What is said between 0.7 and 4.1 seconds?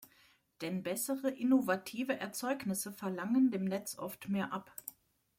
bessere, innovative Erzeugnisse verlangen dem Netz